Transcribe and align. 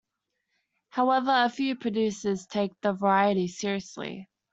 However 0.89 1.31
a 1.31 1.47
few 1.49 1.75
producers 1.75 2.47
take 2.47 2.71
the 2.81 2.91
variety 2.91 3.47
seriously. 3.47 4.27